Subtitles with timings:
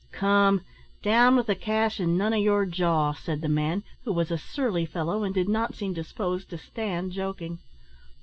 [0.11, 0.61] "Come,
[1.03, 4.37] down with the cash, and none o' yer jaw," said the man, who was a
[4.39, 7.59] surly fellow, and did not seem disposed to stand joking.